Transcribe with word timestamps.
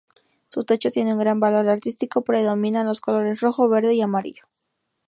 Su 0.47 0.63
techo 0.63 0.89
tiene 0.89 1.15
gran 1.15 1.39
valor 1.39 1.69
artístico, 1.69 2.23
predominan 2.23 2.87
los 2.87 3.01
colores 3.01 3.39
rojo, 3.39 3.69
verde 3.69 3.93
y 3.93 4.01
amarillo. 4.01 4.45